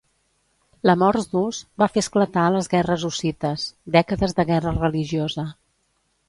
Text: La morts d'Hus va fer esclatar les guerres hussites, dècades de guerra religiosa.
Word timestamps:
La 0.89 0.93
morts 1.01 1.27
d'Hus 1.33 1.59
va 1.83 1.87
fer 1.97 2.03
esclatar 2.05 2.45
les 2.55 2.71
guerres 2.71 3.05
hussites, 3.11 3.67
dècades 3.97 4.35
de 4.41 4.47
guerra 4.53 4.75
religiosa. 4.81 5.47